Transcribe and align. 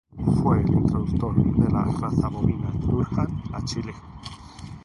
Fue 0.41 0.59
el 0.61 0.67
introductor 0.73 1.35
de 1.57 1.69
la 1.71 1.83
raza 1.83 2.27
bovina 2.27 2.71
Durham 2.79 3.43
a 3.53 3.63
Chile. 3.65 3.93